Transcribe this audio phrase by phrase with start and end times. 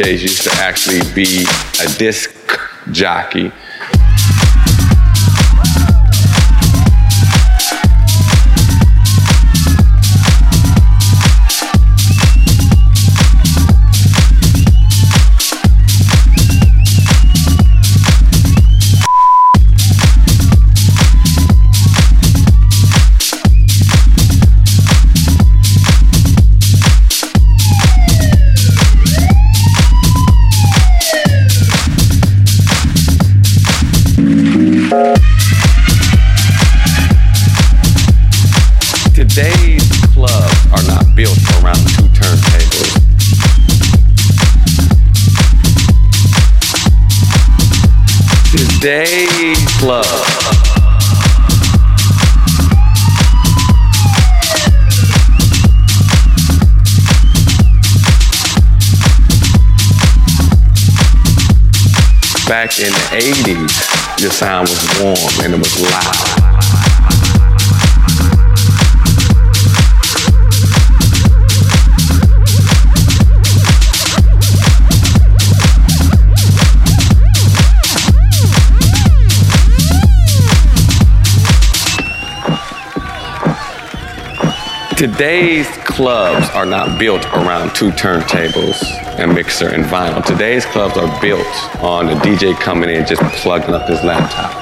[0.00, 1.44] DJs used to actually be
[1.82, 2.30] a disc
[2.90, 3.52] jockey,
[39.40, 42.92] Today's clubs are not built around two turntables.
[48.52, 50.04] Today's club.
[62.46, 66.39] Back in the 80s, your sound was warm and it was loud.
[85.00, 88.82] Today's clubs are not built around two turntables
[89.18, 90.22] and mixer and vinyl.
[90.22, 91.46] Today's clubs are built
[91.82, 94.52] on a DJ coming in just plugging up his laptop.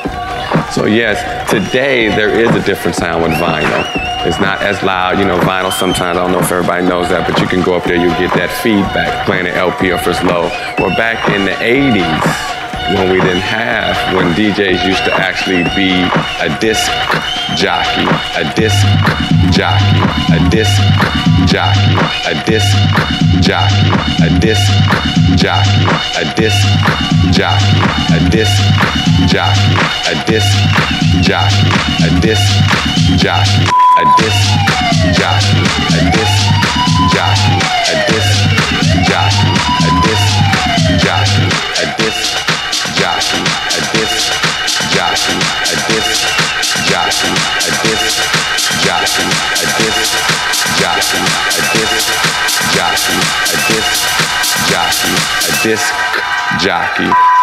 [0.72, 1.18] So yes,
[1.50, 3.82] today there is a different sound with vinyl.
[4.28, 7.28] It's not as loud, you know, vinyl sometimes, I don't know if everybody knows that,
[7.28, 10.14] but you can go up there, you get that feedback playing an LP or for
[10.14, 10.44] slow.
[10.78, 12.57] Or back in the 80s,
[12.94, 15.92] when we didn't have, when DJs used to actually be
[16.40, 16.88] a disc
[17.54, 18.08] jockey,
[18.40, 18.80] a disc
[19.52, 20.00] jockey,
[20.32, 20.72] a disc
[21.44, 21.92] jockey,
[22.24, 22.72] a disc
[23.44, 23.92] jockey,
[24.24, 24.64] a disc
[25.36, 25.84] jockey,
[26.16, 26.56] a disc
[27.36, 27.76] jockey,
[28.08, 28.56] a disc
[29.28, 29.76] jockey,
[30.08, 30.48] a disc
[31.28, 31.68] jockey,
[32.00, 32.48] a disc
[33.20, 34.40] jockey, a disc
[35.12, 35.60] jockey,
[35.92, 36.40] a disc
[37.12, 37.52] jockey,
[37.84, 38.32] a disc
[39.04, 39.52] jockey,
[39.84, 40.28] a disc
[41.04, 41.46] jockey,
[41.82, 41.97] a
[55.68, 55.92] disc
[56.58, 57.37] jockey.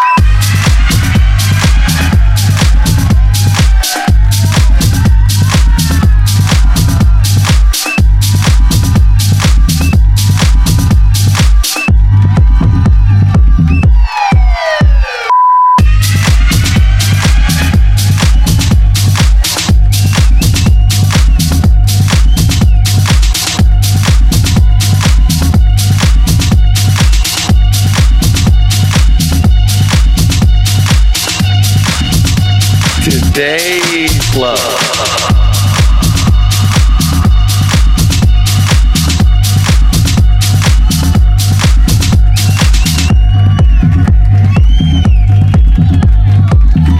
[33.36, 34.58] Today's club.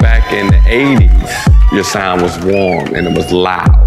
[0.02, 3.85] Back in the 80s, your sound was warm and it was loud.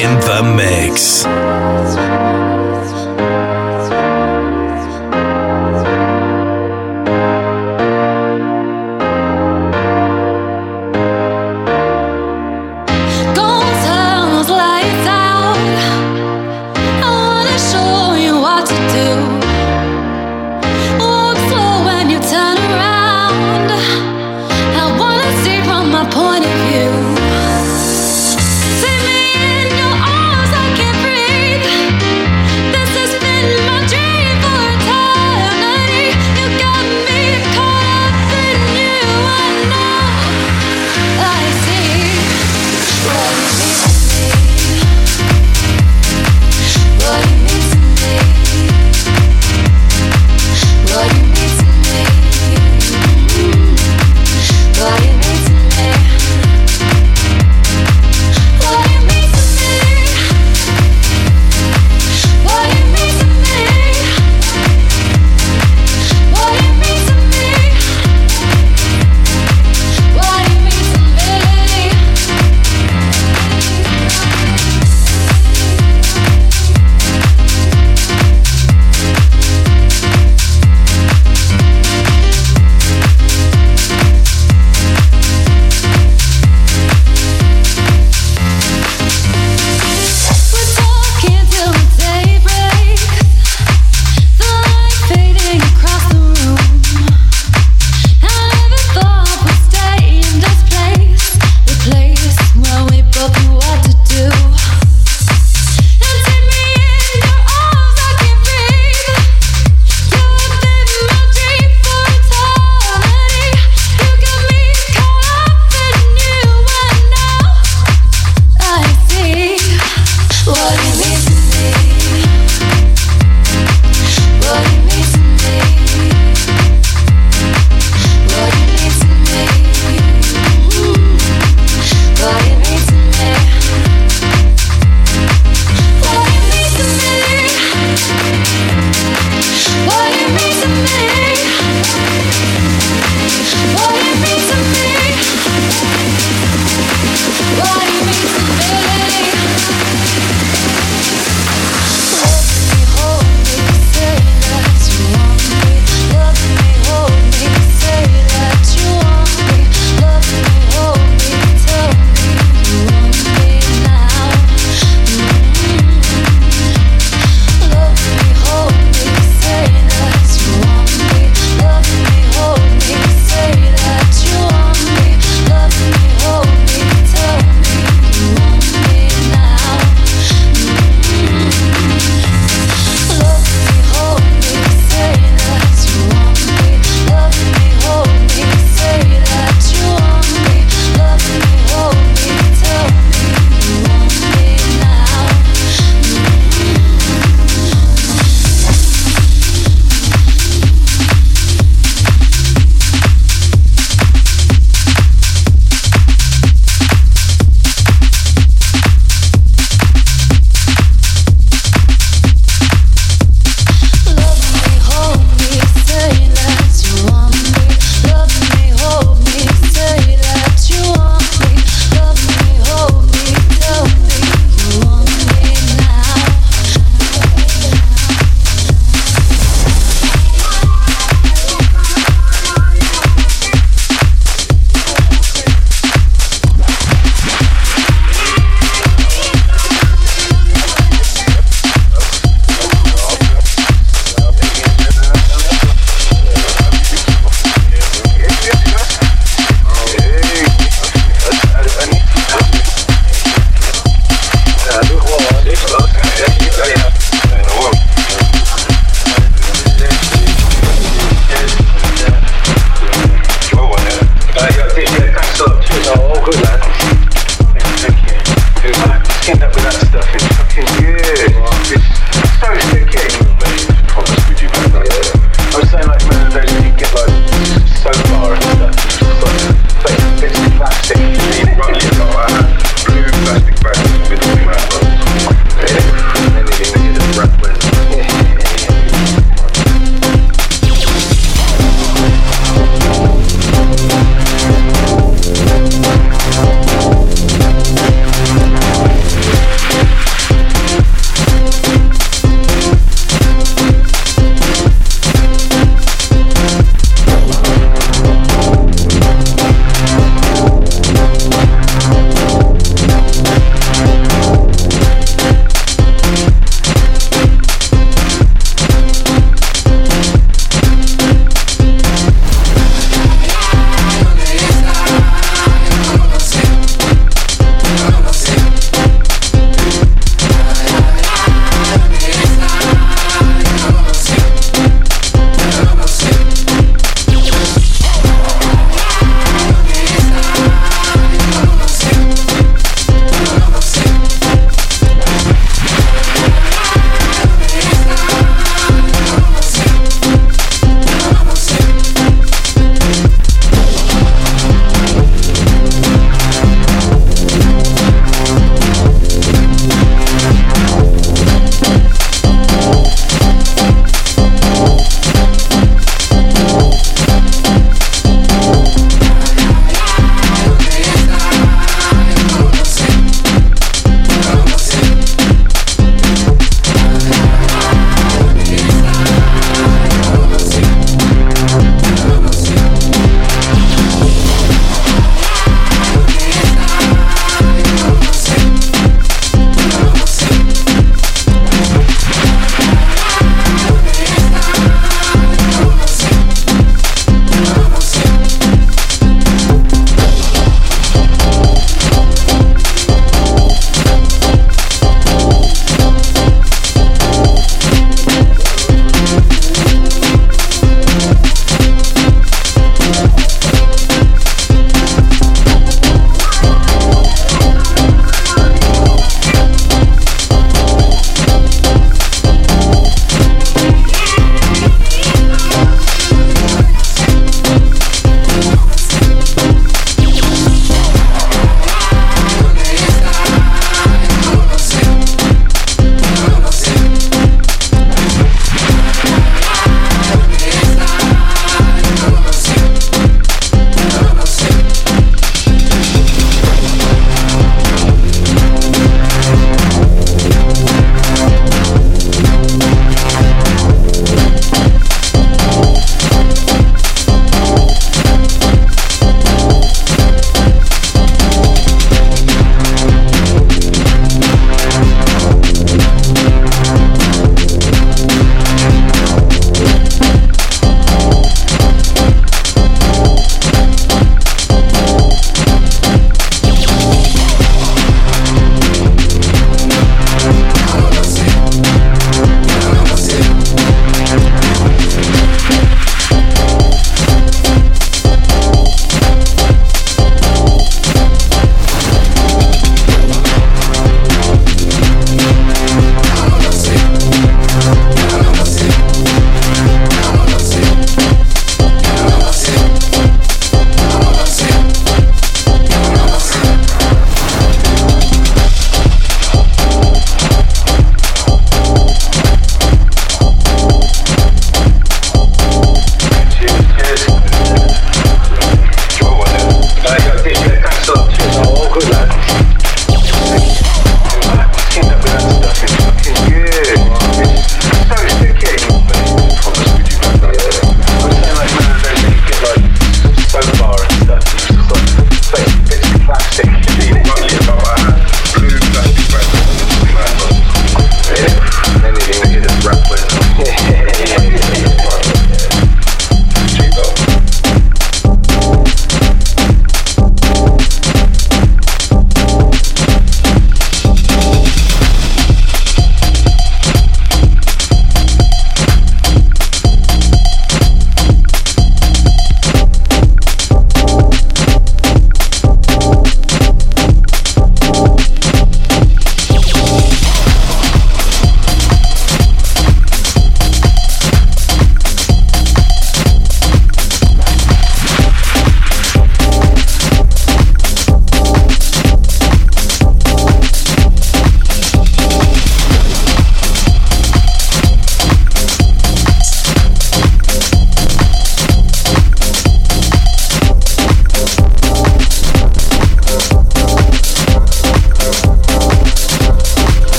[0.00, 0.37] in the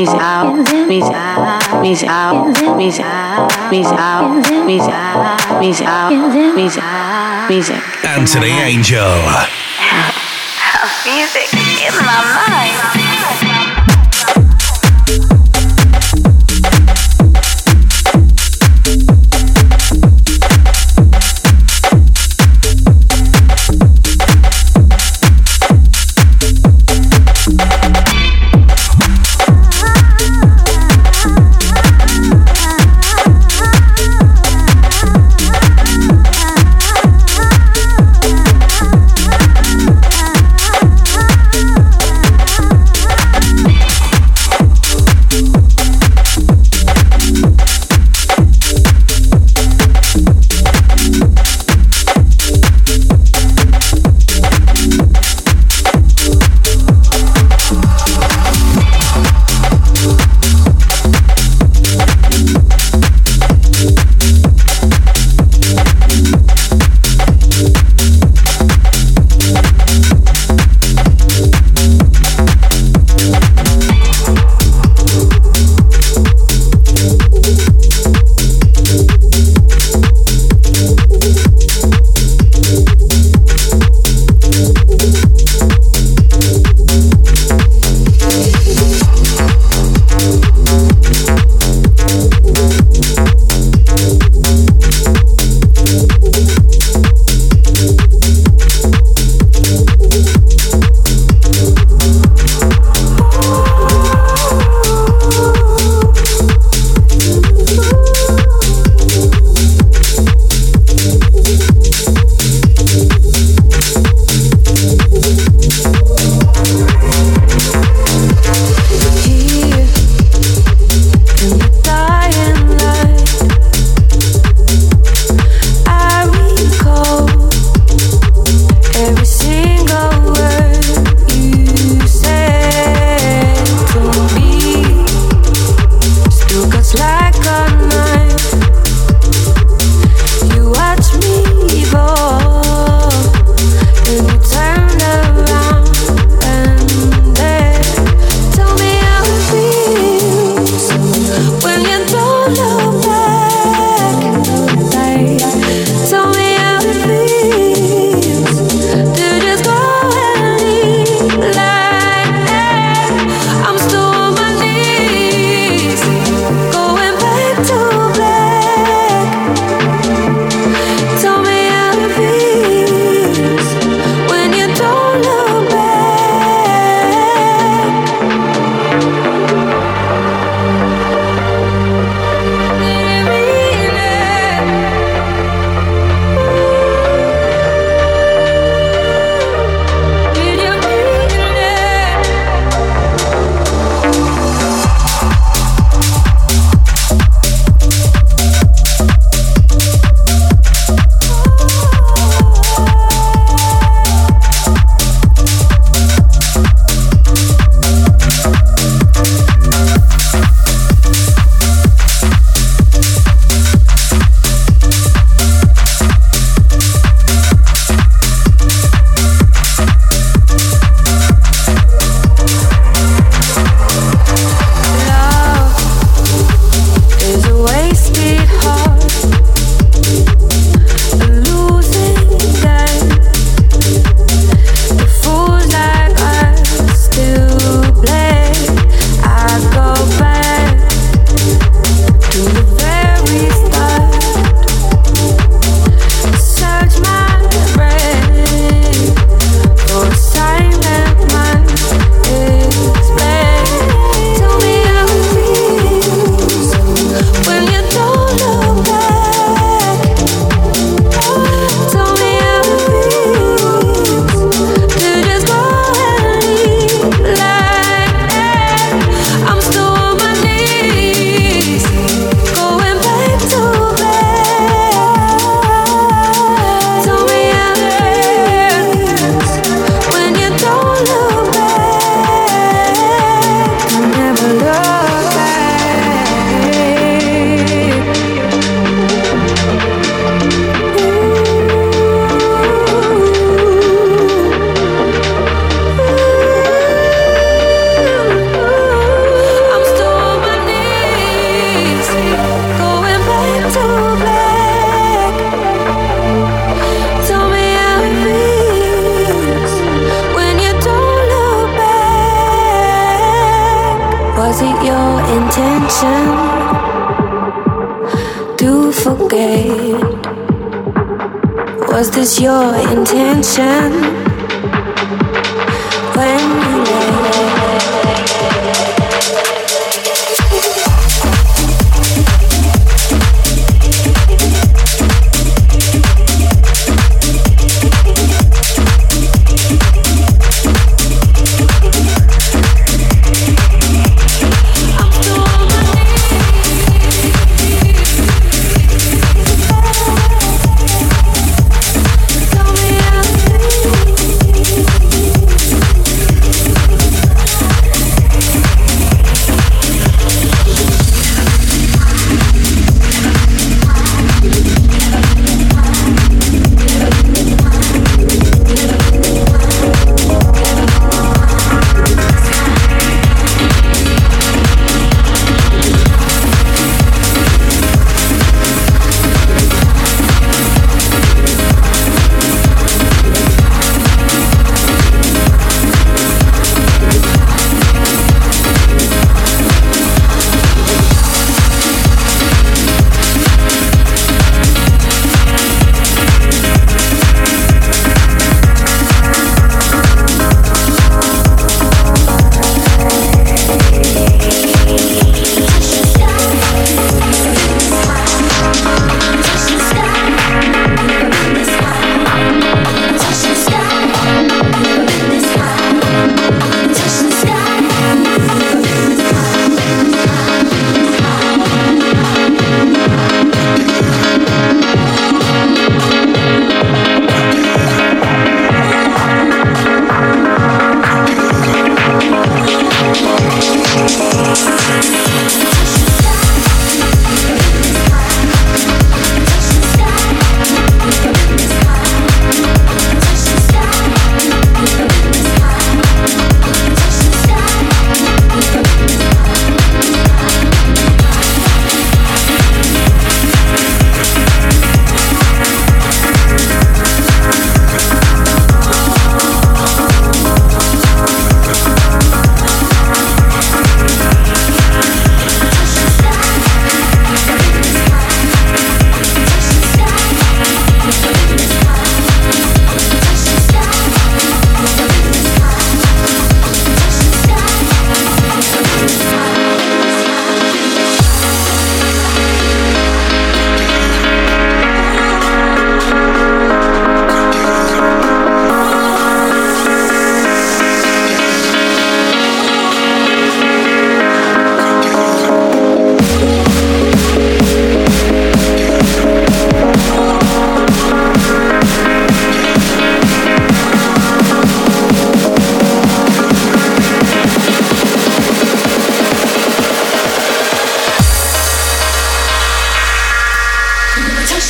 [0.00, 0.52] miss out,
[0.88, 7.82] miss out, miss out, miss out, miss out, miss out, miss out, miss out, music.
[8.04, 9.22] Antony Angell.
[11.06, 12.95] Music in my mind.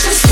[0.03, 0.26] Precious